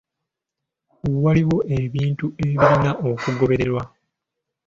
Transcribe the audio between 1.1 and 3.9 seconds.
Waliwo ebintu ebirina okugobererwa.